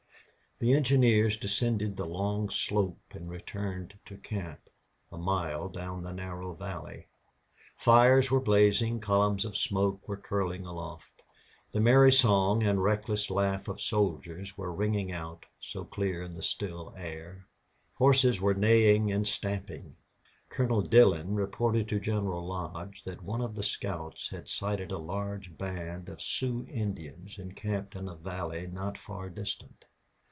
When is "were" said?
8.29-8.39, 10.07-10.17, 14.55-14.71, 18.39-18.53